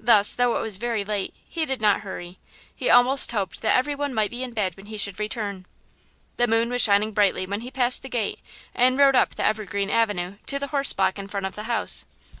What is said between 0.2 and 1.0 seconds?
though it was